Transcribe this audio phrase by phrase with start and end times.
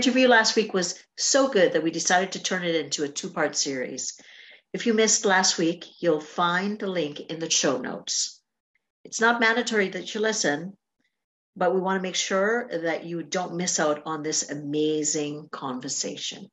[0.00, 3.28] Interview last week was so good that we decided to turn it into a two
[3.28, 4.18] part series.
[4.72, 8.40] If you missed last week, you'll find the link in the show notes.
[9.04, 10.74] It's not mandatory that you listen,
[11.54, 16.48] but we want to make sure that you don't miss out on this amazing conversation.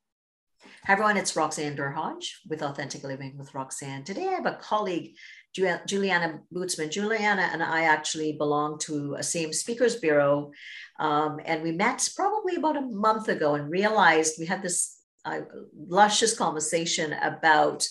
[0.84, 1.16] Hi, everyone.
[1.16, 4.04] It's Roxanne Derhodge with Authentic Living with Roxanne.
[4.04, 5.14] Today, I have a colleague
[5.54, 6.90] Julianna Bootsman.
[6.90, 10.52] Julianna and I actually belong to a same speakers bureau.
[11.00, 15.40] Um, and we met probably about a month ago and realized we had this uh,
[15.88, 17.86] luscious conversation about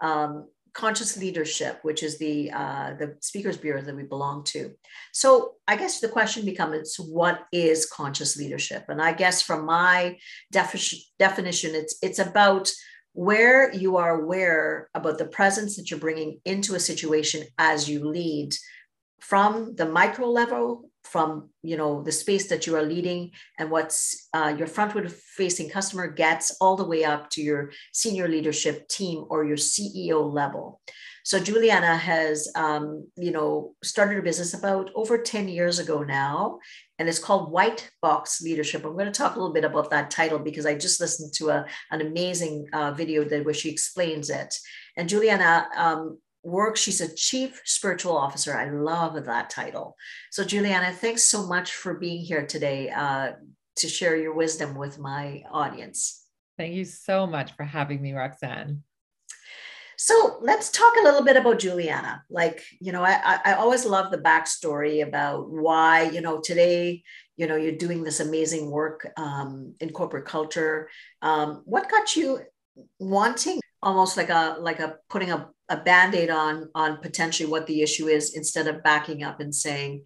[0.00, 4.72] um, conscious leadership, which is the uh, the speakers bureau that we belong to.
[5.12, 8.84] So I guess the question becomes, what is conscious leadership?
[8.88, 10.16] And I guess from my
[10.50, 12.70] defi- definition, it's it's about
[13.14, 18.08] where you are aware about the presence that you're bringing into a situation as you
[18.08, 18.54] lead
[19.20, 24.28] from the micro level from you know the space that you are leading and what's
[24.34, 29.24] uh, your frontward facing customer gets all the way up to your senior leadership team
[29.28, 30.80] or your ceo level.
[31.24, 36.58] So julianna has um, you know started her business about over 10 years ago now
[37.02, 40.08] and it's called white box leadership i'm going to talk a little bit about that
[40.08, 44.30] title because i just listened to a, an amazing uh, video that where she explains
[44.30, 44.54] it
[44.96, 46.76] and julianna um, work.
[46.76, 48.54] She's a chief spiritual officer.
[48.54, 49.96] I love that title.
[50.30, 53.32] So, Julianna, thanks so much for being here today uh,
[53.76, 56.24] to share your wisdom with my audience.
[56.58, 58.82] Thank you so much for having me, Roxanne.
[60.04, 62.24] So let's talk a little bit about Julianna.
[62.28, 67.04] Like, you know, I, I always love the backstory about why, you know, today,
[67.36, 70.88] you know, you're doing this amazing work um, in corporate culture.
[71.22, 72.40] Um, what got you
[72.98, 77.80] wanting almost like a like a putting a a band-aid on on potentially what the
[77.80, 80.02] issue is instead of backing up and saying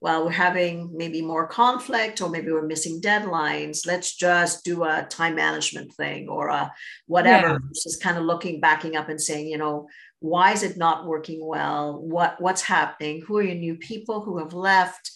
[0.00, 5.06] well we're having maybe more conflict or maybe we're missing deadlines let's just do a
[5.10, 6.72] time management thing or a
[7.06, 7.58] whatever yeah.
[7.72, 9.88] just kind of looking backing up and saying you know
[10.20, 14.38] why is it not working well what what's happening who are your new people who
[14.38, 15.10] have left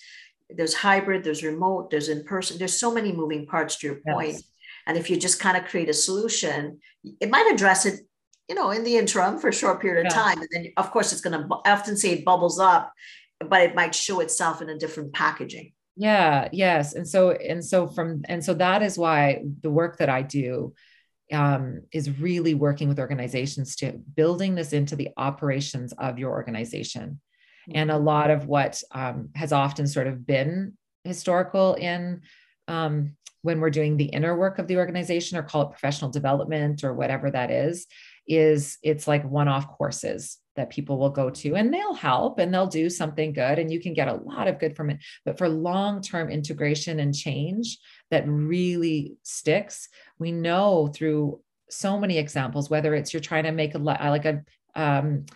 [0.50, 4.32] there's hybrid there's remote there's in person there's so many moving parts to your point
[4.32, 4.42] yes.
[4.86, 6.78] and if you just kind of create a solution
[7.20, 8.00] it might address it
[8.48, 10.22] you know, in the interim for a short period of yeah.
[10.22, 10.38] time.
[10.40, 12.92] And then, of course, it's going to, I often say it bubbles up,
[13.48, 15.72] but it might show itself in a different packaging.
[15.96, 16.48] Yeah.
[16.52, 16.94] Yes.
[16.94, 20.74] And so, and so from, and so that is why the work that I do
[21.32, 27.20] um, is really working with organizations to building this into the operations of your organization.
[27.68, 27.78] Mm-hmm.
[27.78, 28.04] And a mm-hmm.
[28.04, 32.22] lot of what um, has often sort of been historical in
[32.68, 36.82] um, when we're doing the inner work of the organization or call it professional development
[36.82, 37.86] or whatever that is
[38.26, 42.66] is it's like one-off courses that people will go to and they'll help and they'll
[42.66, 44.98] do something good and you can get a lot of good from it.
[45.24, 47.78] But for long-term integration and change
[48.10, 51.40] that really sticks we know through
[51.70, 54.42] so many examples whether it's you're trying to make a like a
[54.76, 55.26] um,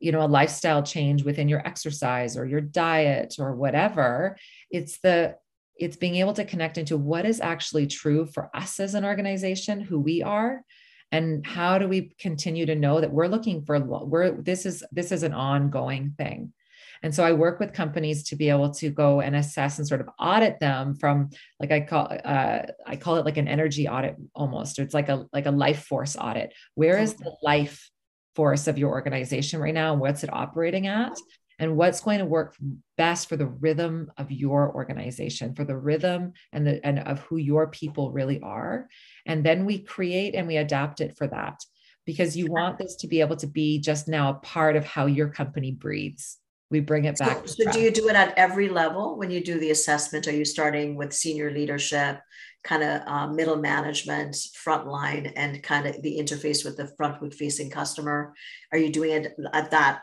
[0.00, 4.36] you know a lifestyle change within your exercise or your diet or whatever
[4.70, 5.36] it's the
[5.78, 9.80] it's being able to connect into what is actually true for us as an organization
[9.80, 10.62] who we are
[11.12, 15.12] and how do we continue to know that we're looking for we're this is this
[15.12, 16.52] is an ongoing thing.
[17.02, 20.00] And so i work with companies to be able to go and assess and sort
[20.00, 21.30] of audit them from
[21.60, 24.78] like i call uh, i call it like an energy audit almost.
[24.78, 26.52] It's like a like a life force audit.
[26.74, 27.90] Where is the life
[28.36, 31.18] force of your organization right now what's it operating at
[31.58, 32.56] and what's going to work
[32.96, 37.36] best for the rhythm of your organization for the rhythm and the and of who
[37.36, 38.88] your people really are.
[39.24, 41.60] And then we create and we adapt it for that
[42.04, 45.06] because you want this to be able to be just now a part of how
[45.06, 46.38] your company breathes.
[46.68, 49.42] We bring it back so, so do you do it at every level when you
[49.42, 50.26] do the assessment?
[50.26, 52.20] Are you starting with senior leadership
[52.64, 57.70] kind of uh, middle management frontline and kind of the interface with the frontward facing
[57.70, 58.34] customer?
[58.72, 60.00] Are you doing it at that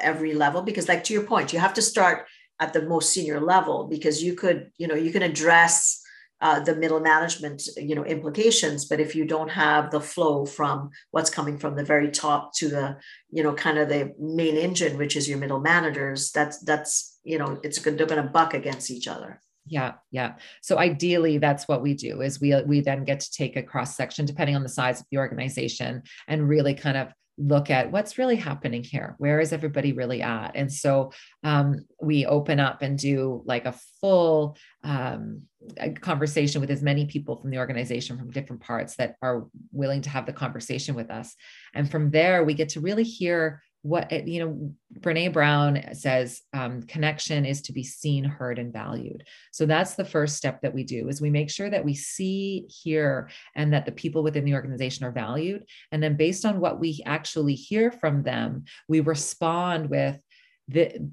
[0.00, 2.26] every level because like to your point you have to start
[2.60, 6.02] at the most senior level because you could you know you can address
[6.42, 10.90] uh, the middle management you know implications but if you don't have the flow from
[11.10, 12.96] what's coming from the very top to the
[13.30, 17.38] you know kind of the main engine which is your middle managers that's that's you
[17.38, 19.40] know it's good they're going to buck against each other.
[19.68, 20.34] Yeah yeah.
[20.62, 23.96] So ideally that's what we do is we we then get to take a cross
[23.96, 27.08] section depending on the size of the organization and really kind of
[27.38, 30.52] look at what's really happening here where is everybody really at?
[30.54, 31.12] And so
[31.44, 35.42] um, we open up and do like a full um,
[35.78, 40.02] a conversation with as many people from the organization from different parts that are willing
[40.02, 41.34] to have the conversation with us.
[41.74, 46.82] And from there we get to really hear what you know brene brown says um,
[46.82, 49.22] connection is to be seen heard and valued.
[49.52, 52.66] So that's the first step that we do is we make sure that we see
[52.68, 55.64] hear and that the people within the organization are valued.
[55.92, 60.18] And then based on what we actually hear from them we respond with
[60.66, 61.08] the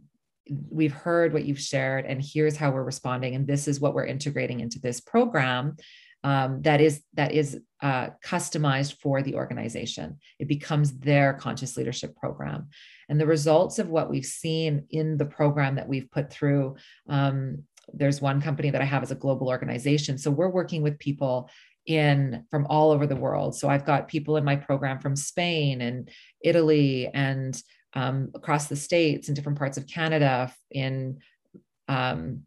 [0.69, 4.05] we've heard what you've shared and here's how we're responding and this is what we're
[4.05, 5.77] integrating into this program
[6.23, 10.17] um, that is that is uh, customized for the organization.
[10.39, 12.69] It becomes their conscious leadership program,
[13.09, 16.75] and the results of what we've seen in the program that we've put through.
[17.09, 20.99] Um, there's one company that I have as a global organization, so we're working with
[20.99, 21.49] people
[21.85, 23.55] in from all over the world.
[23.55, 26.09] So I've got people in my program from Spain and
[26.41, 27.61] Italy and
[27.93, 31.19] um, across the states and different parts of Canada, in
[31.87, 32.43] um,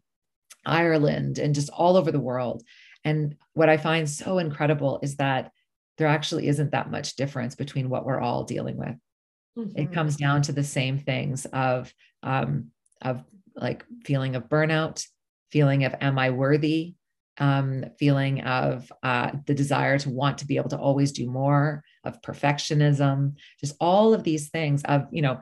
[0.65, 2.63] Ireland, and just all over the world.
[3.07, 5.51] And what I find so incredible is that
[5.97, 8.95] there actually isn't that much difference between what we're all dealing with.
[9.57, 9.79] Mm-hmm.
[9.79, 12.71] It comes down to the same things of um,
[13.01, 13.23] of
[13.55, 15.05] like feeling of burnout,
[15.51, 16.95] feeling of am I worthy,
[17.37, 21.83] um, feeling of uh, the desire to want to be able to always do more,
[22.03, 25.39] of perfectionism, just all of these things of you know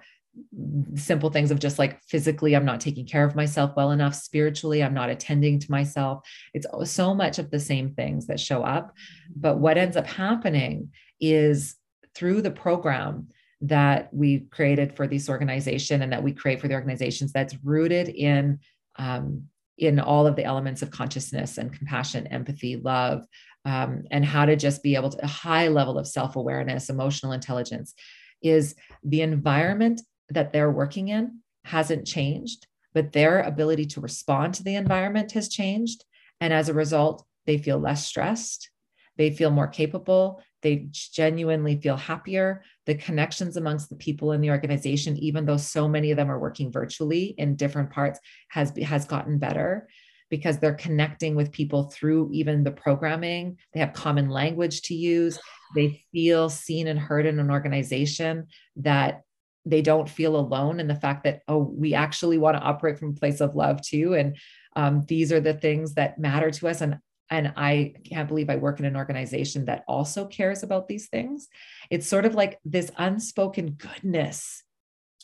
[0.95, 4.83] simple things of just like physically i'm not taking care of myself well enough spiritually
[4.83, 6.27] i'm not attending to myself.
[6.53, 8.93] It's so much of the same things that show up.
[9.35, 11.75] But what ends up happening is
[12.13, 13.27] through the program
[13.61, 18.09] that we created for this organization and that we create for the organizations that's rooted
[18.09, 18.59] in
[18.97, 19.43] um,
[19.77, 23.25] in all of the elements of consciousness and compassion empathy love
[23.65, 27.93] um, and how to just be able to a high level of self-awareness emotional intelligence
[28.41, 34.63] is the environment that they're working in hasn't changed, but their ability to respond to
[34.63, 36.03] the environment has changed.
[36.39, 38.69] And as a result, they feel less stressed,
[39.17, 42.63] they feel more capable, they genuinely feel happier.
[42.87, 46.39] The connections amongst the people in the organization, even though so many of them are
[46.39, 48.19] working virtually in different parts,
[48.49, 49.87] has, has gotten better
[50.31, 53.57] because they're connecting with people through even the programming.
[53.73, 55.37] They have common language to use.
[55.75, 59.21] They feel seen and heard in an organization that
[59.65, 63.09] they don't feel alone and the fact that oh we actually want to operate from
[63.09, 64.37] a place of love too and
[64.75, 68.55] um, these are the things that matter to us and and i can't believe i
[68.55, 71.47] work in an organization that also cares about these things.
[71.89, 74.63] It's sort of like this unspoken goodness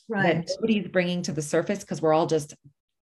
[0.08, 0.46] right.
[0.46, 2.56] that nobody's bringing to the surface because we're all just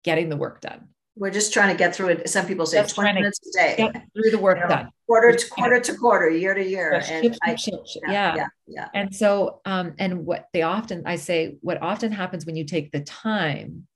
[0.03, 2.29] getting the work done we're just trying to get through it.
[2.29, 3.75] Some people say just 20 minutes a day.
[3.77, 4.89] Get through the work you know, done.
[5.07, 7.01] Quarter to quarter to quarter, year to year.
[7.09, 7.75] and I, yeah,
[8.07, 8.87] yeah, yeah, yeah.
[8.93, 12.91] And so, um, and what they often, I say, what often happens when you take
[12.91, 13.87] the time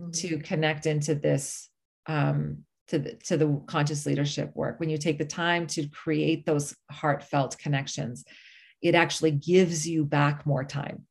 [0.00, 0.10] mm-hmm.
[0.10, 1.68] to connect into this,
[2.06, 6.46] um, to the, to the conscious leadership work, when you take the time to create
[6.46, 8.24] those heartfelt connections,
[8.82, 11.04] it actually gives you back more time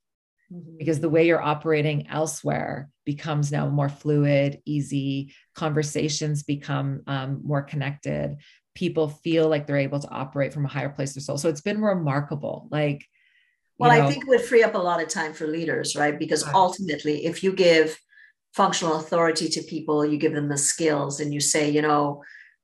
[0.52, 0.78] mm-hmm.
[0.78, 5.34] because the way you're operating elsewhere becomes now more fluid, easy.
[5.56, 8.38] Conversations become um, more connected.
[8.76, 11.38] People feel like they're able to operate from a higher place of soul.
[11.38, 12.68] So it's been remarkable.
[12.72, 13.06] Like,
[13.78, 16.18] well, know, I think it would free up a lot of time for leaders, right?
[16.18, 17.98] Because ultimately, if you give
[18.54, 22.22] functional authority to people, you give them the skills, and you say, you know,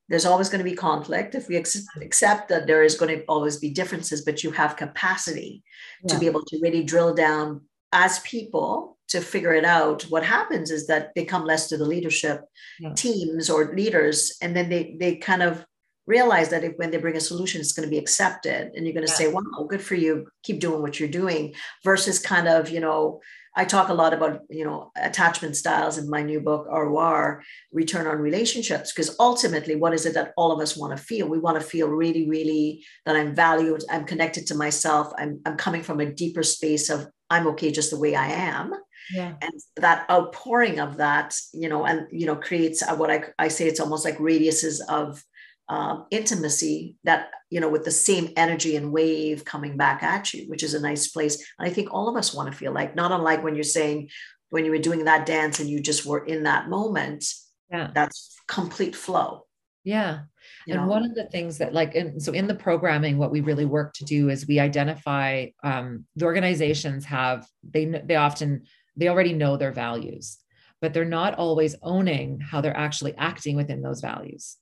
[0.10, 3.58] there's always going to be conflict if we accept that there is going to always
[3.58, 5.64] be differences but you have capacity
[6.04, 6.14] yeah.
[6.14, 7.62] to be able to really drill down
[7.96, 11.86] as people to figure it out what happens is that they come less to the
[11.86, 12.42] leadership
[12.80, 12.94] yeah.
[12.94, 15.66] teams or leaders and then they they kind of
[16.06, 18.94] realize that if when they bring a solution it's going to be accepted and you're
[18.94, 19.18] going to yeah.
[19.18, 23.22] say wow good for you keep doing what you're doing versus kind of you know
[23.56, 28.08] i talk a lot about you know attachment styles in my new book ROR return
[28.08, 31.40] on relationships because ultimately what is it that all of us want to feel we
[31.40, 35.84] want to feel really really that i'm valued i'm connected to myself i'm, I'm coming
[35.84, 38.74] from a deeper space of I'm okay just the way I am.
[39.14, 39.36] Yeah.
[39.42, 43.68] And that outpouring of that, you know, and, you know, creates what I, I say
[43.68, 45.24] it's almost like radiuses of
[45.70, 50.50] um, intimacy that, you know, with the same energy and wave coming back at you,
[50.50, 51.36] which is a nice place.
[51.58, 54.10] And I think all of us want to feel like, not unlike when you're saying,
[54.50, 57.26] when you were doing that dance and you just were in that moment,
[57.72, 57.90] yeah.
[57.94, 59.46] that's complete flow.
[59.84, 60.22] Yeah.
[60.68, 63.42] You and one of the things that like and so in the programming what we
[63.42, 68.64] really work to do is we identify um, the organizations have they they often
[68.96, 70.38] they already know their values
[70.82, 74.58] but they're not always owning how they're actually acting within those values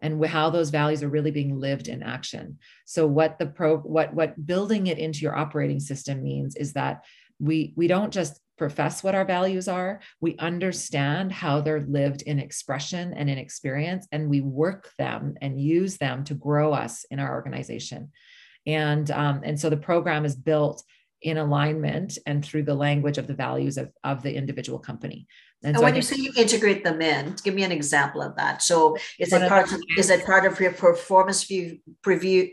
[0.00, 2.58] and how those values are really being lived in action.
[2.86, 7.04] So what the pro what what building it into your operating system means is that
[7.38, 12.38] we we don't just profess what our values are we understand how they're lived in
[12.38, 17.18] expression and in experience and we work them and use them to grow us in
[17.18, 18.12] our organization
[18.66, 20.84] and um, and so the program is built
[21.22, 25.26] in alignment and through the language of the values of, of the individual company
[25.62, 28.34] and, and so when you say you integrate them in, give me an example of
[28.36, 28.62] that.
[28.62, 32.50] So is it part of, is it part of your performance view preview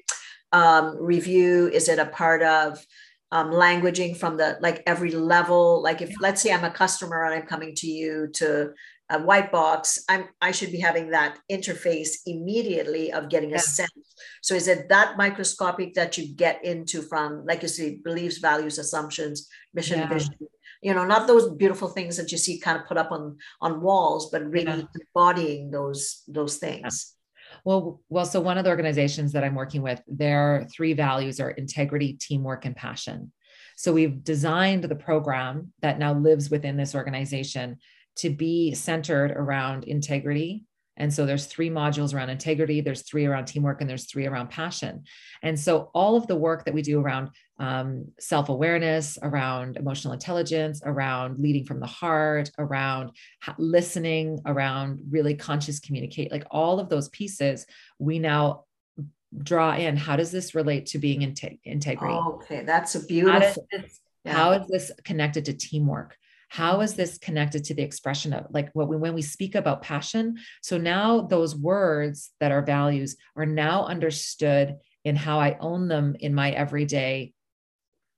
[0.51, 1.69] um, review?
[1.69, 2.85] Is it a part of
[3.31, 5.81] um, languaging from the like every level?
[5.81, 8.71] Like if let's say I'm a customer and I'm coming to you to
[9.09, 13.57] a white box, I'm I should be having that interface immediately of getting yeah.
[13.57, 13.91] a sense.
[14.41, 18.77] So is it that microscopic that you get into from like you say beliefs, values,
[18.77, 20.09] assumptions, mission, yeah.
[20.09, 20.35] vision,
[20.81, 23.81] you know not those beautiful things that you see kind of put up on on
[23.81, 24.83] walls but really yeah.
[25.15, 27.16] embodying those those things yeah.
[27.65, 31.51] Well well so one of the organizations that i'm working with their three values are
[31.51, 33.31] integrity teamwork and passion.
[33.75, 37.77] So we've designed the program that now lives within this organization
[38.17, 40.65] to be centered around integrity
[40.97, 44.49] and so there's three modules around integrity, there's three around teamwork, and there's three around
[44.49, 45.03] passion.
[45.43, 50.13] And so all of the work that we do around um, self awareness, around emotional
[50.13, 53.11] intelligence, around leading from the heart, around
[53.57, 57.65] listening, around really conscious communicate, like all of those pieces,
[57.99, 58.65] we now
[59.43, 62.13] draw in how does this relate to being in integrity?
[62.13, 63.67] okay, that's a beautiful.
[63.71, 64.33] How, this, yeah.
[64.33, 66.17] how is this connected to teamwork?
[66.47, 69.81] How is this connected to the expression of like what we, when we speak about
[69.81, 70.37] passion?
[70.61, 76.15] So now those words that are values are now understood in how i own them
[76.19, 77.33] in my everyday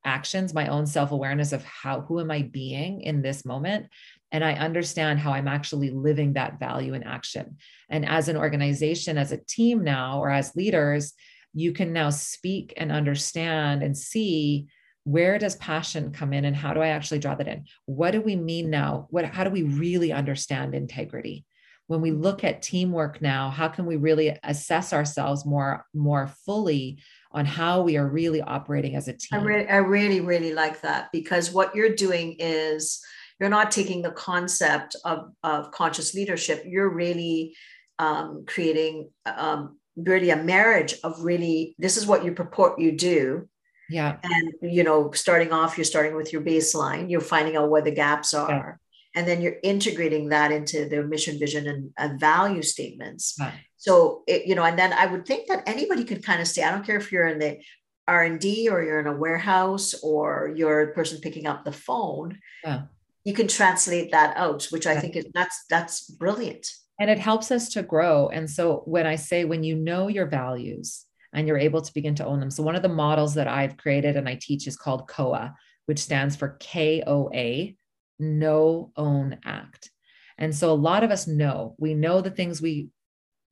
[0.05, 3.87] actions my own self-awareness of how who am i being in this moment?
[4.31, 7.57] And i understand how i'm actually living that value in action.
[7.89, 11.13] And as an organization as a team now or as leaders
[11.53, 14.67] you can now speak and understand and see
[15.09, 17.65] where does passion come in and how do i actually draw that in?
[17.85, 19.07] What do we mean now?
[19.09, 21.45] What how do we really understand integrity?
[21.87, 26.99] When we look at teamwork now how can we really assess ourselves more more fully
[27.31, 29.39] on how we are really operating as a team?
[29.39, 33.01] I, re- I really really like that because what you're doing is
[33.39, 36.63] you're not taking the concept of, of conscious leadership.
[36.65, 37.55] You're really
[37.97, 43.47] um, creating um, really a marriage of really this is what you purport you do
[43.89, 44.17] yeah.
[44.23, 47.91] And, you know, starting off, you're starting with your baseline, you're finding out where the
[47.91, 48.79] gaps are.
[49.15, 49.19] Yeah.
[49.19, 53.35] And then you're integrating that into their mission, vision, and, and value statements.
[53.39, 53.53] Right.
[53.77, 56.63] So, it, you know, and then I would think that anybody could kind of say,
[56.63, 57.59] I don't care if you're in the
[58.07, 62.39] R&D or you're in a warehouse or you're a person picking up the phone.
[62.63, 62.83] Yeah.
[63.23, 66.65] You can translate that out, which I think is that's that's brilliant.
[66.99, 68.29] And it helps us to grow.
[68.29, 72.15] And so when I say when you know your values, and you're able to begin
[72.15, 72.51] to own them.
[72.51, 75.55] So, one of the models that I've created and I teach is called KOA,
[75.85, 77.73] which stands for KOA,
[78.19, 79.91] Know, Own, Act.
[80.37, 82.89] And so, a lot of us know, we know the things we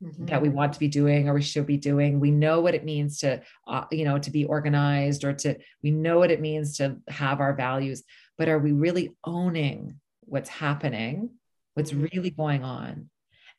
[0.03, 0.27] Mm-hmm.
[0.27, 2.85] that we want to be doing or we should be doing we know what it
[2.85, 6.77] means to uh, you know to be organized or to we know what it means
[6.77, 8.03] to have our values
[8.37, 11.31] but are we really owning what's happening
[11.73, 12.05] what's mm-hmm.
[12.13, 13.09] really going on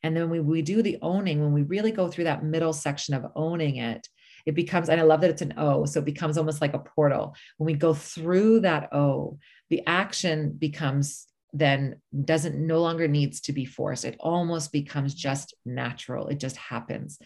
[0.03, 3.13] and then when we do the owning, when we really go through that middle section
[3.13, 4.07] of owning it,
[4.45, 6.79] it becomes, and I love that it's an O, so it becomes almost like a
[6.79, 7.35] portal.
[7.57, 9.37] When we go through that O,
[9.69, 14.05] the action becomes then doesn't no longer needs to be forced.
[14.05, 16.27] It almost becomes just natural.
[16.27, 17.17] It just happens.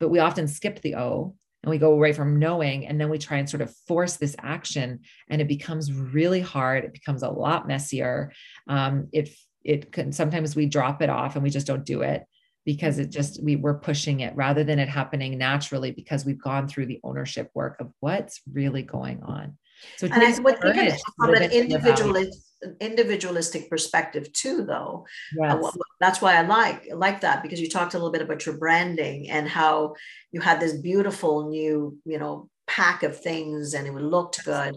[0.00, 3.18] But we often skip the O and we go away from knowing and then we
[3.18, 7.28] try and sort of force this action and it becomes really hard it becomes a
[7.28, 8.32] lot messier
[8.66, 9.28] um, it
[9.64, 12.24] it can sometimes we drop it off and we just don't do it
[12.64, 16.68] because it just we we're pushing it rather than it happening naturally because we've gone
[16.68, 19.56] through the ownership work of what's really going on.
[19.96, 22.46] So and I would think from an individualist
[22.80, 25.06] individualistic perspective too though.
[25.42, 25.64] Uh, yes.
[25.64, 28.58] Uh, that's why i like like that because you talked a little bit about your
[28.58, 29.94] branding and how
[30.30, 34.76] you had this beautiful new you know pack of things and it looked good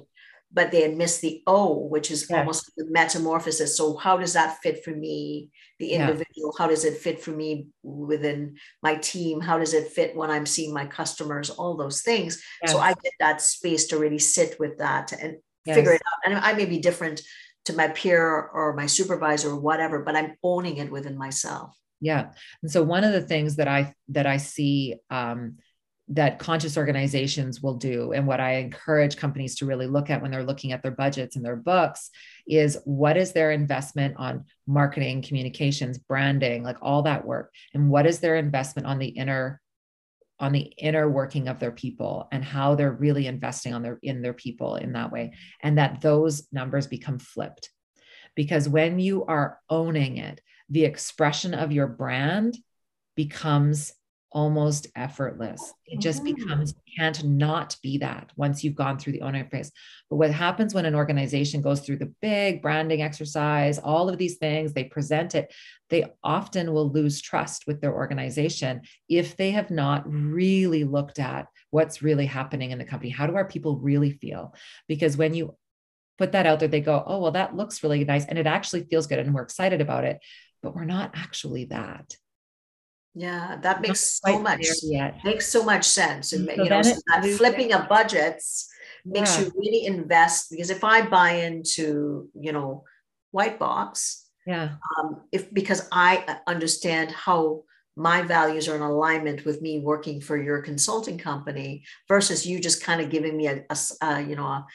[0.54, 2.40] but they had missed the O, which is yeah.
[2.40, 3.76] almost the metamorphosis.
[3.76, 6.54] So how does that fit for me, the individual?
[6.54, 6.64] Yeah.
[6.64, 9.42] How does it fit for me within my team?
[9.42, 11.50] How does it fit when I'm seeing my customers?
[11.50, 12.42] All those things.
[12.62, 12.72] Yes.
[12.72, 15.76] So I get that space to really sit with that and yes.
[15.76, 16.32] figure it out.
[16.32, 17.22] And I may be different
[17.66, 21.76] to my peer or my supervisor or whatever, but I'm owning it within myself.
[22.00, 22.32] Yeah.
[22.62, 25.58] And so one of the things that I that I see um,
[26.10, 28.12] that conscious organizations will do.
[28.12, 31.36] And what i encourage companies to really look at when they're looking at their budgets
[31.36, 32.10] and their books
[32.46, 37.54] is what is their investment on marketing communications branding like all that work?
[37.74, 39.62] And what is their investment on the inner
[40.40, 44.22] on the inner working of their people and how they're really investing on their in
[44.22, 45.34] their people in that way?
[45.62, 47.70] And that those numbers become flipped.
[48.36, 52.58] Because when you are owning it the expression of your brand
[53.16, 53.94] becomes
[54.34, 55.74] almost effortless.
[55.86, 56.36] It just mm-hmm.
[56.36, 59.72] becomes can't not be that once you've gone through the owner phase.
[60.10, 64.38] But what happens when an organization goes through the big branding exercise, all of these
[64.38, 65.54] things, they present it,
[65.90, 71.48] they often will lose trust with their organization if they have not really looked at
[71.70, 73.10] what's really happening in the company.
[73.10, 74.56] How do our people really feel?
[74.88, 75.56] Because when you
[76.18, 78.26] put that out there, they go, oh, well, that looks really nice.
[78.26, 79.20] And it actually feels good.
[79.20, 80.20] And we're excited about it,
[80.62, 82.16] but we're not actually that.
[83.16, 84.66] Yeah, that makes so much
[85.24, 86.34] makes so much sense.
[86.34, 88.70] And so you know, so that flipping of budgets
[89.06, 89.46] makes yeah.
[89.46, 92.86] you really invest because if I buy into, you know,
[93.32, 97.64] white box, yeah, um, if because I understand how
[97.96, 102.84] my values are in alignment with me working for your consulting company versus you just
[102.84, 104.66] kind of giving me a, a, a you know a,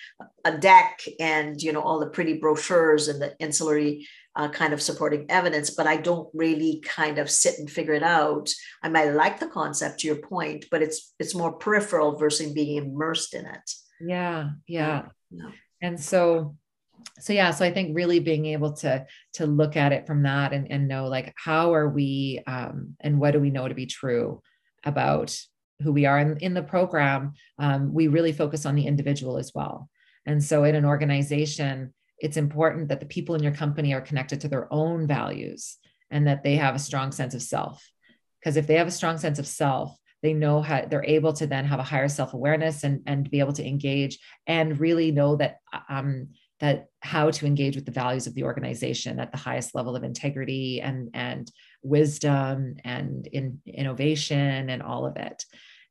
[0.45, 4.07] a, deck and you know all the pretty brochures and the ancillary
[4.39, 8.05] uh, kind of supporting evidence, but I don't really kind of sit and figure it
[8.05, 8.49] out.
[8.83, 12.77] I might like the concept to your point, but it's it's more peripheral versus being
[12.77, 13.71] immersed in it.
[14.01, 15.07] Yeah, yeah.
[15.31, 15.51] yeah.
[15.83, 16.57] And so
[17.21, 20.53] so yeah so i think really being able to to look at it from that
[20.53, 23.87] and, and know like how are we um, and what do we know to be
[23.87, 24.43] true
[24.85, 25.37] about
[25.81, 29.53] who we are in, in the program um, we really focus on the individual as
[29.55, 29.89] well
[30.27, 34.41] and so in an organization it's important that the people in your company are connected
[34.41, 35.77] to their own values
[36.11, 37.87] and that they have a strong sense of self.
[38.41, 41.47] Because if they have a strong sense of self, they know how they're able to
[41.47, 45.59] then have a higher self-awareness and, and be able to engage and really know that
[45.89, 46.29] um,
[46.61, 50.03] that how to engage with the values of the organization at the highest level of
[50.03, 55.45] integrity and and wisdom and in innovation and all of it.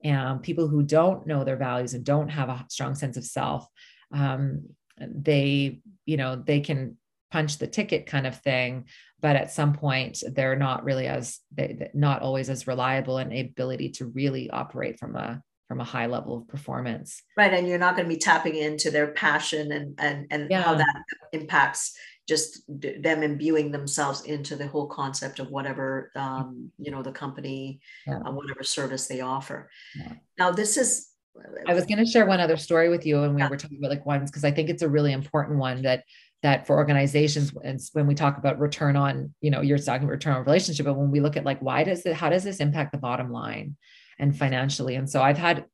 [0.04, 3.66] And people who don't know their values and don't have a strong sense of self,
[4.14, 4.68] um,
[5.00, 6.98] they you know they can
[7.32, 8.86] punch the ticket kind of thing
[9.20, 13.90] but at some point they're not really as they not always as reliable and ability
[13.90, 17.96] to really operate from a from a high level of performance right and you're not
[17.96, 20.62] going to be tapping into their passion and and and yeah.
[20.62, 21.94] how that impacts
[22.28, 27.80] just them imbuing themselves into the whole concept of whatever um, you know the company
[28.06, 28.20] yeah.
[28.20, 30.14] uh, whatever service they offer yeah.
[30.38, 31.10] now this is
[31.68, 33.50] I was going to share one other story with you, and we yeah.
[33.50, 36.04] were talking about like ones because I think it's a really important one that
[36.44, 40.36] that for organizations and when we talk about return on, you know, you're talking return
[40.36, 42.92] on relationship, but when we look at like why does it, how does this impact
[42.92, 43.76] the bottom line
[44.20, 44.96] and financially?
[44.96, 45.66] And so I've had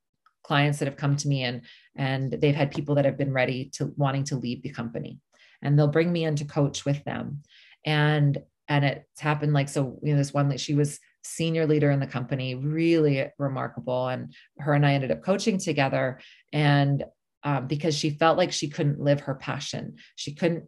[0.43, 1.61] clients that have come to me and
[1.95, 5.19] and they've had people that have been ready to wanting to leave the company,
[5.61, 7.43] and they'll bring me in to coach with them,
[7.85, 11.91] and and it's happened like so you know this one that she was senior leader
[11.91, 14.07] in the company, really remarkable.
[14.07, 16.19] And her and I ended up coaching together.
[16.51, 17.03] And
[17.43, 20.65] um, because she felt like she couldn't live her passion, she couldn't,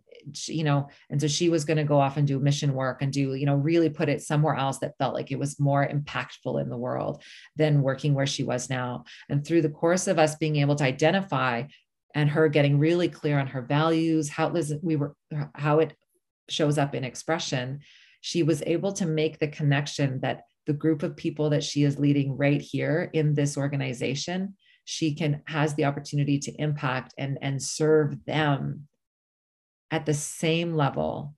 [0.47, 3.13] you know, and so she was going to go off and do mission work and
[3.13, 6.61] do, you know, really put it somewhere else that felt like it was more impactful
[6.61, 7.23] in the world
[7.55, 9.05] than working where she was now.
[9.29, 11.63] And through the course of us being able to identify
[12.13, 15.15] and her getting really clear on her values, how it was, we were,
[15.53, 15.95] how it
[16.49, 17.81] shows up in expression,
[18.25, 21.99] she was able to make the connection that the group of people that she is
[21.99, 27.61] leading right here in this organization she can has the opportunity to impact and and
[27.61, 28.87] serve them
[29.91, 31.35] at the same level.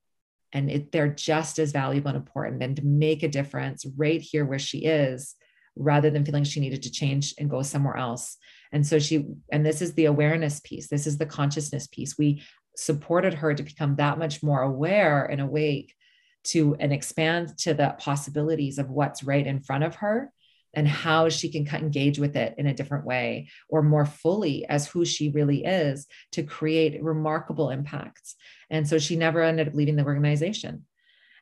[0.54, 4.46] And it, they're just as valuable and important and to make a difference right here
[4.46, 5.36] where she is
[5.76, 8.38] rather than feeling she needed to change and go somewhere else.
[8.72, 10.88] And so she and this is the awareness piece.
[10.88, 12.18] This is the consciousness piece.
[12.18, 12.44] We
[12.76, 15.94] supported her to become that much more aware and awake
[16.52, 20.32] to and expand to the possibilities of what's right in front of her
[20.74, 24.88] and how she can engage with it in a different way or more fully as
[24.88, 28.36] who she really is to create remarkable impacts.
[28.70, 30.86] And so she never ended up leaving the organization.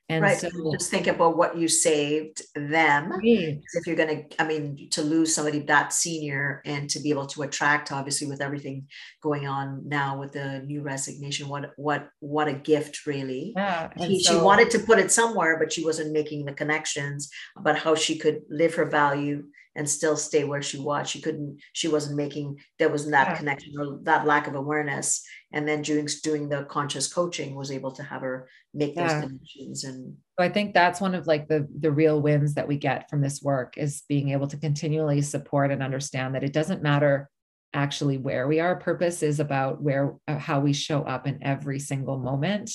[0.08, 0.38] And right.
[0.38, 3.12] so just think about what you saved them.
[3.12, 3.60] Right.
[3.74, 7.26] If you're going to, I mean, to lose somebody that senior and to be able
[7.28, 8.88] to attract, obviously, with everything
[9.24, 13.54] going on now with the new resignation, what, what, what a gift, really.
[13.56, 13.90] Yeah.
[13.98, 17.96] So, she wanted to put it somewhere, but she wasn't making the connections about how
[17.96, 19.44] she could live her value
[19.76, 21.10] and still stay where she was.
[21.10, 23.38] She couldn't, she wasn't making, there wasn't that yeah.
[23.38, 25.22] connection or that lack of awareness.
[25.52, 29.08] And then doing, doing the conscious coaching was able to have her make yeah.
[29.08, 29.84] those connections.
[29.84, 33.10] And so I think that's one of like the, the real wins that we get
[33.10, 37.30] from this work is being able to continually support and understand that it doesn't matter
[37.74, 38.78] actually where we are.
[38.78, 42.72] Purpose is about where, uh, how we show up in every single moment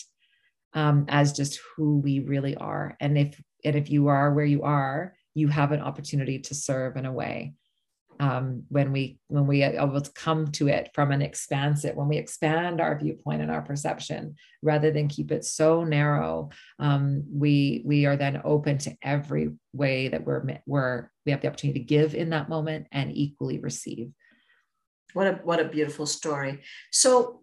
[0.75, 2.97] um, as just who we really are.
[3.01, 6.97] And if, and if you are where you are, you have an opportunity to serve
[6.97, 7.55] in a way
[8.21, 12.09] um, when we when we are able to come to it from an expansive when
[12.09, 17.83] we expand our viewpoint and our perception rather than keep it so narrow um, we
[17.87, 21.87] we are then open to every way that we're we're we have the opportunity to
[21.87, 24.11] give in that moment and equally receive.
[25.15, 26.61] What a what a beautiful story.
[26.91, 27.41] So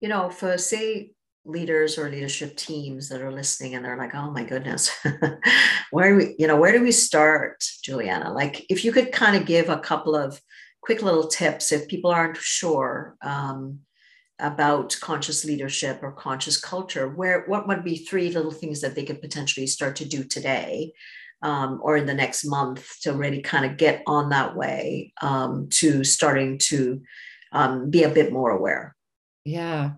[0.00, 1.12] you know for say
[1.46, 4.90] leaders or leadership teams that are listening and they're like oh my goodness
[5.90, 8.32] where we you know where do we start julianna?
[8.32, 10.40] Like if you could kind of give a couple of
[10.82, 13.80] quick little tips if people aren't sure um,
[14.38, 19.04] about conscious leadership or conscious culture where what would be three little things that they
[19.04, 20.92] could potentially start to do today
[21.42, 25.68] um, or in the next month to really kind of get on that way um,
[25.70, 27.00] to starting to
[27.52, 28.94] um, be a bit more aware?
[29.44, 29.92] Yeah.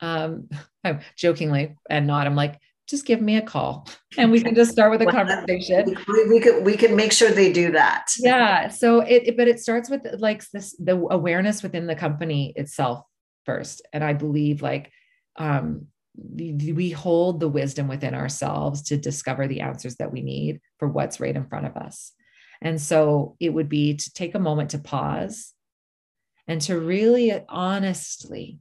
[0.00, 0.48] Um,
[0.86, 4.70] I'm jokingly and not, I'm like, just give me a call and we can just
[4.70, 5.96] start with a conversation.
[6.06, 8.06] We, we could we can make sure they do that.
[8.18, 8.68] Yeah.
[8.68, 13.02] So it, it, but it starts with like this the awareness within the company itself
[13.44, 13.82] first.
[13.92, 14.92] And I believe like
[15.36, 20.88] um we hold the wisdom within ourselves to discover the answers that we need for
[20.88, 22.12] what's right in front of us.
[22.62, 25.52] And so it would be to take a moment to pause
[26.48, 28.60] and to really honestly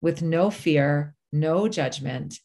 [0.00, 2.38] with no fear, no judgment,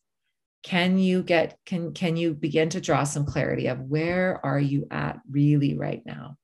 [0.63, 4.87] can you get can can you begin to draw some clarity of where are you
[4.91, 6.35] at really right now?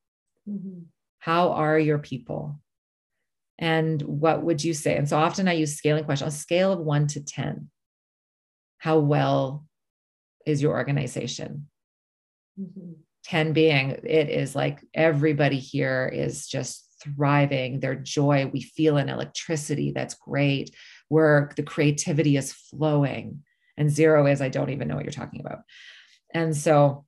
[0.48, 0.84] Mm-hmm.
[1.20, 2.62] How are your people?
[3.58, 4.96] And what would you say?
[4.96, 7.70] And so often I use scaling questions on a scale of one to 10.
[8.78, 9.66] How well
[10.46, 11.68] is your organization?
[12.60, 12.94] Mm-hmm.
[13.26, 18.50] 10 being it is like everybody here is just thriving, their joy.
[18.52, 20.72] We feel an electricity that's great
[21.10, 23.44] where the creativity is flowing
[23.78, 25.60] and zero is i don't even know what you're talking about.
[26.34, 27.06] And so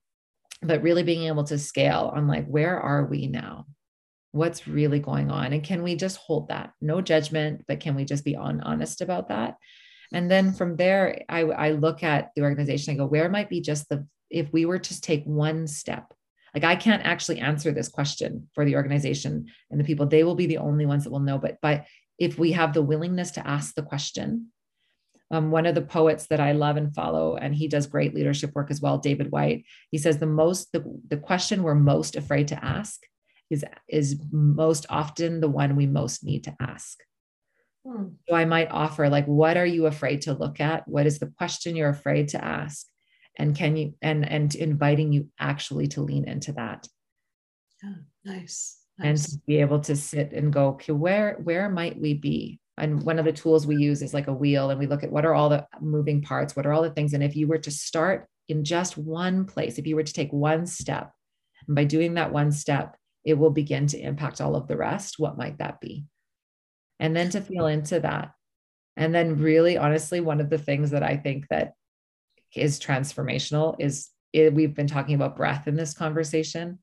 [0.62, 3.66] but really being able to scale on like where are we now?
[4.32, 5.54] What's really going on?
[5.54, 6.74] And can we just hold that?
[6.82, 9.58] No judgment but can we just be on, honest about that?
[10.14, 13.62] And then from there I, I look at the organization i go where might be
[13.62, 16.14] just the if we were to take one step
[16.54, 20.06] like i can't actually answer this question for the organization and the people.
[20.06, 21.86] They will be the only ones that will know but but
[22.18, 24.48] if we have the willingness to ask the question.
[25.30, 28.54] Um, one of the poets that I love and follow, and he does great leadership
[28.56, 32.48] work as well, David Whyte, He says the most the, the question we're most afraid
[32.50, 33.02] to ask
[33.50, 37.00] is is most often the one we most need to ask.
[37.86, 38.08] Hmm.
[38.28, 40.88] So I might offer like, what are you afraid to look at?
[40.88, 42.88] What is the question you're afraid to ask?
[43.38, 46.88] And can you and and inviting you actually to lean into that.
[47.84, 52.14] Yeah, nice and to be able to sit and go okay where where might we
[52.14, 52.60] be?
[52.80, 55.12] And one of the tools we use is like a wheel and we look at
[55.12, 57.58] what are all the moving parts what are all the things and if you were
[57.60, 61.12] to start in just one place if you were to take one step
[61.68, 65.16] and by doing that one step it will begin to impact all of the rest
[65.18, 66.06] what might that be?
[67.00, 68.32] And then to feel into that.
[68.96, 71.74] And then really honestly one of the things that i think that
[72.56, 76.80] is transformational is it, we've been talking about breath in this conversation.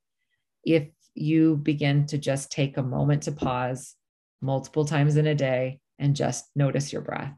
[0.65, 3.95] If you begin to just take a moment to pause
[4.41, 7.33] multiple times in a day and just notice your breath.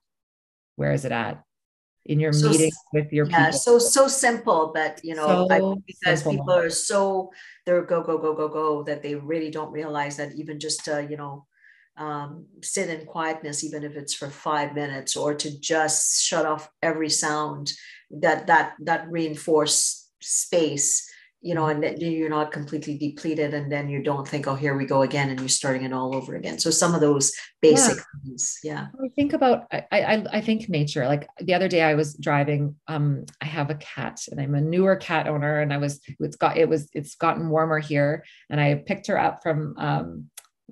[0.77, 1.43] Where is it at?
[2.05, 3.59] In your so, meeting with your yeah, people.
[3.59, 6.45] so so simple, but you know, so I, because simple.
[6.45, 7.33] people are so
[7.65, 10.99] they're go go go go go that they really don't realize that even just uh,
[10.99, 11.47] you know
[11.97, 16.71] um, sit in quietness, even if it's for five minutes, or to just shut off
[16.81, 17.73] every sound
[18.11, 21.06] that that that reinforce space
[21.47, 24.77] you know, and then you're not completely depleted, and then you don't think, oh, here
[24.77, 26.59] we go again, and you're starting it all over again.
[26.59, 27.33] So some of those
[27.63, 28.03] basic yeah.
[28.25, 28.87] things, yeah.
[29.05, 31.07] I think about, I, I, I think nature.
[31.07, 32.75] Like the other day, I was driving.
[32.89, 36.35] Um, I have a cat, and I'm a newer cat owner, and I was, it's
[36.35, 40.31] got, it was, it's gotten warmer here, and I picked her up from, um,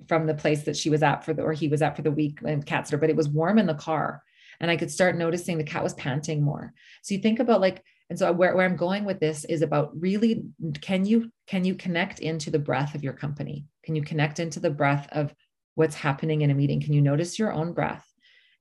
[0.09, 2.11] from the place that she was at for the, or he was at for the
[2.11, 4.21] week in Catster, but it was warm in the car,
[4.59, 6.73] and I could start noticing the cat was panting more.
[7.01, 9.91] So you think about like and so where, where i'm going with this is about
[9.99, 10.43] really
[10.81, 13.65] can you can you connect into the breath of your company?
[13.83, 15.33] Can you connect into the breath of
[15.75, 16.81] what's happening in a meeting?
[16.81, 18.05] Can you notice your own breath?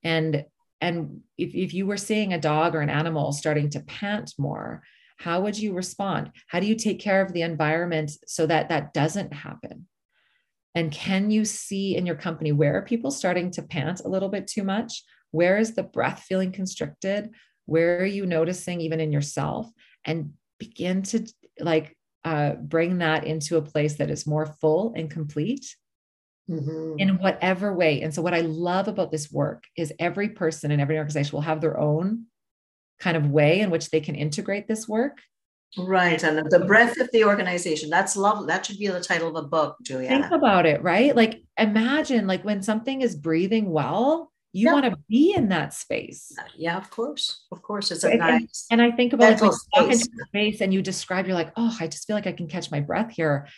[0.02, 0.44] And
[0.80, 4.82] and if, if you were seeing a dog or an animal starting to pant more
[5.16, 6.32] how would you respond?
[6.48, 9.86] How do you take care of the environment so that that doesn't happen?
[10.74, 14.28] And can you see in your company where are people starting to pant a little
[14.28, 15.04] bit too much?
[15.30, 17.30] Where is the breath feeling constricted
[17.66, 19.70] where are you noticing even in yourself
[20.04, 21.26] and begin to
[21.60, 25.76] like uh, bring that into a place that is more full and complete
[26.48, 26.94] mm-hmm.
[26.98, 28.02] in whatever way.
[28.02, 31.42] And so, what I love about this work is every person and every organization will
[31.42, 32.26] have their own
[32.98, 35.18] kind of way in which they can integrate this work.
[35.76, 36.22] Right.
[36.22, 37.90] And the breadth of the organization.
[37.90, 38.46] That's lovely.
[38.46, 40.08] That should be the title of a book, Julia.
[40.08, 41.14] Think about it, right?
[41.16, 46.32] Like imagine like when something is breathing well, you want to be in that space.
[46.38, 47.44] Uh, yeah, of course.
[47.50, 47.90] Of course.
[47.90, 48.18] It's a right?
[48.18, 48.66] nice.
[48.70, 51.34] And, and, I think about it, when you walk into space and you describe, you're
[51.34, 53.48] like, oh, I just feel like I can catch my breath here.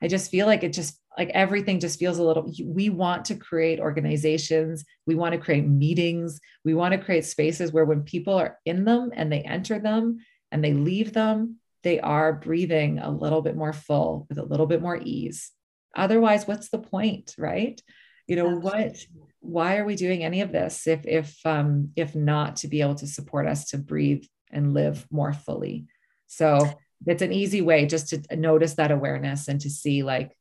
[0.00, 2.52] I just feel like it just like everything just feels a little.
[2.64, 4.84] We want to create organizations.
[5.06, 6.40] We want to create meetings.
[6.64, 10.18] We want to create spaces where when people are in them and they enter them
[10.52, 14.66] and they leave them, they are breathing a little bit more full with a little
[14.66, 15.50] bit more ease.
[15.96, 17.80] Otherwise, what's the point, right?
[18.26, 18.70] You know, Absolutely.
[18.70, 19.06] what
[19.46, 22.96] why are we doing any of this if if um if not to be able
[22.96, 25.86] to support us to breathe and live more fully
[26.26, 26.58] so
[27.06, 30.36] it's an easy way just to notice that awareness and to see like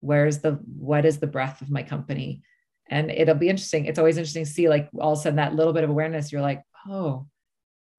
[0.00, 2.42] where's the what is the breath of my company
[2.90, 5.54] and it'll be interesting it's always interesting to see like all of a sudden that
[5.54, 7.26] little bit of awareness you're like oh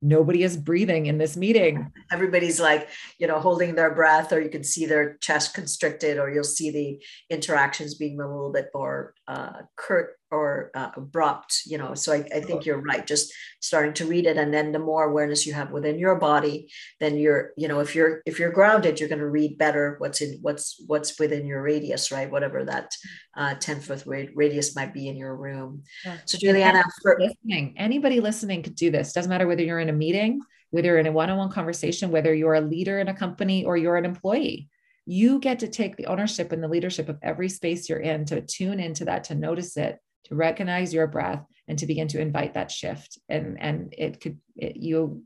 [0.02, 1.92] nobody is breathing in this meeting.
[2.12, 6.30] Everybody's like, you know, holding their breath, or you can see their chest constricted, or
[6.30, 11.78] you'll see the interactions being a little bit more uh, curt or uh, abrupt, you
[11.78, 11.94] know.
[11.94, 13.08] So I, I, think you're right.
[13.08, 16.70] Just starting to read it, and then the more awareness you have within your body,
[17.00, 20.20] then you're, you know, if you're if you're grounded, you're going to read better what's
[20.20, 22.30] in what's what's within your radius, right?
[22.30, 22.92] Whatever that
[23.38, 25.84] uh, ten foot radius might be in your room.
[26.04, 26.18] Yeah.
[26.26, 29.14] So Julianna, for listening, anybody listening could do this.
[29.14, 30.42] Doesn't matter whether you're in a meeting,
[30.72, 33.96] whether you're in a one-on-one conversation, whether you're a leader in a company or you're
[33.96, 34.68] an employee
[35.06, 38.42] you get to take the ownership and the leadership of every space you're in to
[38.42, 42.54] tune into that to notice it to recognize your breath and to begin to invite
[42.54, 43.18] that shift.
[43.30, 45.24] And and it could it, you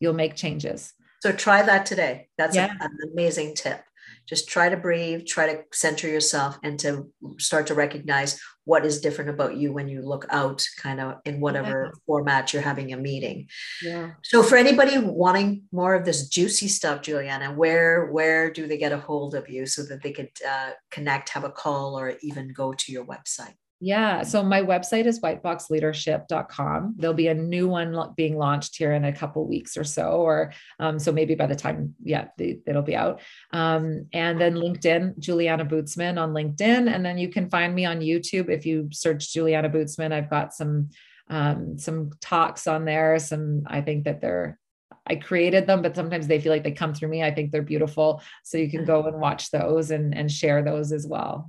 [0.00, 0.92] you'll make changes.
[1.20, 2.28] So try that today.
[2.36, 2.72] That's yeah.
[2.80, 3.82] a, an amazing tip.
[4.28, 9.00] Just try to breathe try to center yourself and to start to recognize what is
[9.00, 11.98] different about you when you look out kind of in whatever yeah.
[12.04, 13.48] format you're having a meeting.
[13.82, 14.10] Yeah.
[14.22, 18.92] So for anybody wanting more of this juicy stuff julianna where where do they get
[18.92, 22.52] a hold of you so that they could uh, connect have a call or even
[22.52, 24.24] go to your website yeah.
[24.24, 26.94] So my website is whiteboxleadership.com.
[26.96, 30.52] There'll be a new one being launched here in a couple weeks or so, or
[30.80, 33.20] um, so maybe by the time, yeah, it'll be out.
[33.52, 36.92] Um, and then LinkedIn, Julianna Bootsman on LinkedIn.
[36.92, 38.48] And then you can find me on YouTube.
[38.48, 40.90] If you search Julianna Bootsman, I've got some,
[41.30, 43.20] um, some talks on there.
[43.20, 44.58] Some, I think that they're,
[45.06, 47.22] I created them, but sometimes they feel like they come through me.
[47.22, 48.22] I think they're beautiful.
[48.42, 51.48] So you can go and watch those and, and share those as well.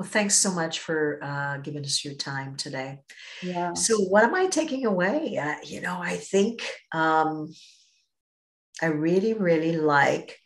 [0.00, 3.00] Well, thanks so much for uh, giving us your time today.
[3.42, 3.74] Yeah.
[3.74, 5.36] So, what am I taking away?
[5.36, 7.52] Uh, you know, I think um,
[8.80, 10.38] I really, really like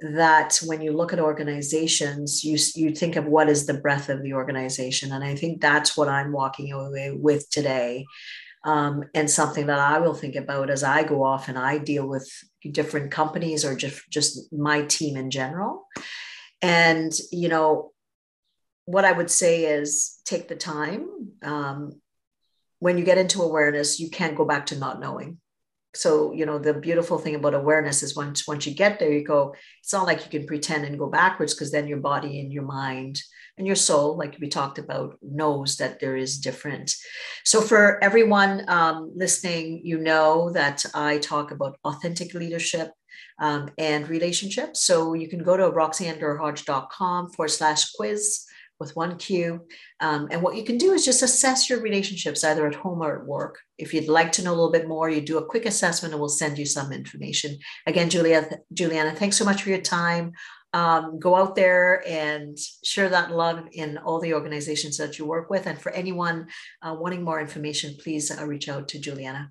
[0.00, 4.24] that when you look at organizations, you you think of what is the breadth of
[4.24, 8.06] the organization, and I think that's what I'm walking away with today.
[8.64, 12.08] Um, and something that I will think about as I go off and I deal
[12.08, 12.28] with
[12.72, 15.86] different companies or just just my team in general.
[16.60, 17.92] And you know,
[18.90, 21.06] what I would say is take the time.
[21.42, 22.00] Um,
[22.80, 25.38] when you get into awareness, you can't go back to not knowing.
[25.94, 29.24] So, you know, the beautiful thing about awareness is once once you get there, you
[29.24, 32.52] go, it's not like you can pretend and go backwards because then your body and
[32.52, 33.20] your mind
[33.58, 36.94] and your soul, like we talked about, knows that there is different.
[37.44, 42.92] So for everyone um, listening, you know that I talk about authentic leadership
[43.40, 44.82] um, and relationships.
[44.84, 48.46] So you can go to roxannederhodge.com forward slash quiz
[48.80, 49.60] with one Q.
[50.00, 53.20] Um, and what you can do is just assess your relationships either at home or
[53.20, 53.58] at work.
[53.78, 56.20] If you'd like to know a little bit more, you do a quick assessment and
[56.20, 57.58] we'll send you some information.
[57.86, 60.32] Again, Julia, Julianna, thanks so much for your time.
[60.72, 65.50] Um, go out there and share that love in all the organizations that you work
[65.50, 65.66] with.
[65.66, 66.46] And for anyone
[66.82, 69.50] uh, wanting more information, please uh, reach out to Julianna.